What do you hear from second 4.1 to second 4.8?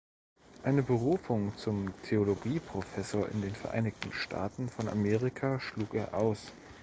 Staaten